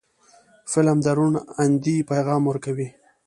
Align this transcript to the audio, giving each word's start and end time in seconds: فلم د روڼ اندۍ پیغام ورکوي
فلم 0.71 0.97
د 1.05 1.07
روڼ 1.17 1.33
اندۍ 1.63 1.97
پیغام 2.11 2.41
ورکوي 2.47 2.87